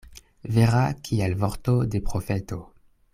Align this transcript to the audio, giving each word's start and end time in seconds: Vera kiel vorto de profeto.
Vera 0.55 0.79
kiel 1.07 1.37
vorto 1.45 1.77
de 1.97 2.01
profeto. 2.09 2.59